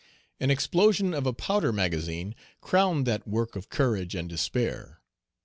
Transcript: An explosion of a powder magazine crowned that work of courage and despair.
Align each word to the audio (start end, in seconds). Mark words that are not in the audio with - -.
An 0.39 0.49
explosion 0.49 1.13
of 1.13 1.27
a 1.27 1.31
powder 1.31 1.71
magazine 1.71 2.33
crowned 2.59 3.05
that 3.05 3.27
work 3.27 3.55
of 3.55 3.69
courage 3.69 4.15
and 4.15 4.27
despair. 4.27 4.99